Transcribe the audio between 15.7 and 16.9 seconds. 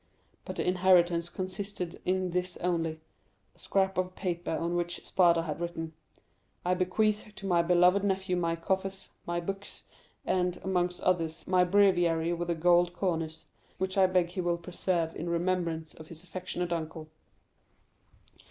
of his affectionate